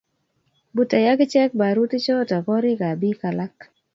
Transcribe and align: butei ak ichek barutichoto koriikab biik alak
butei 0.75 1.05
ak 1.11 1.19
ichek 1.25 1.51
barutichoto 1.61 2.37
koriikab 2.47 2.95
biik 3.01 3.21
alak 3.29 3.55